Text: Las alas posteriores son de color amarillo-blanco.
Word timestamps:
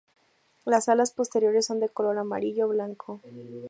Las 0.65 0.89
alas 0.89 1.11
posteriores 1.11 1.67
son 1.67 1.79
de 1.79 1.87
color 1.89 2.17
amarillo-blanco. 2.17 3.21